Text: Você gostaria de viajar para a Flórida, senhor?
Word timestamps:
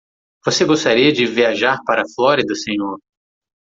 Você 0.43 0.65
gostaria 0.65 1.13
de 1.13 1.27
viajar 1.27 1.77
para 1.85 2.01
a 2.01 2.09
Flórida, 2.17 2.55
senhor? 2.55 2.97